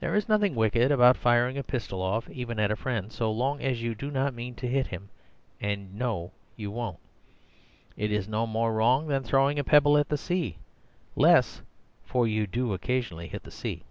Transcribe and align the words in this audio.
There 0.00 0.16
is 0.16 0.28
nothing 0.28 0.56
wicked 0.56 0.90
about 0.90 1.16
firing 1.16 1.56
a 1.56 1.62
pistol 1.62 2.02
off 2.02 2.28
even 2.28 2.58
at 2.58 2.72
a 2.72 2.74
friend, 2.74 3.12
so 3.12 3.30
long 3.30 3.62
as 3.62 3.80
you 3.80 3.94
do 3.94 4.10
not 4.10 4.34
mean 4.34 4.56
to 4.56 4.66
hit 4.66 4.88
him 4.88 5.08
and 5.60 5.94
know 5.94 6.32
you 6.56 6.72
won't. 6.72 6.98
It 7.96 8.10
is 8.10 8.26
no 8.26 8.44
more 8.44 8.72
wrong 8.72 9.06
than 9.06 9.22
throwing 9.22 9.60
a 9.60 9.62
pebble 9.62 9.96
at 9.98 10.08
the 10.08 10.18
sea—less, 10.18 11.62
for 12.04 12.26
you 12.26 12.44
do 12.48 12.74
occasionally 12.74 13.28
hit 13.28 13.44
the 13.44 13.52
sea. 13.52 13.84